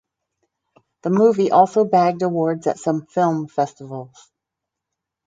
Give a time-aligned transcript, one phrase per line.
[1.03, 4.31] The movie also bagged awards at some film festivals.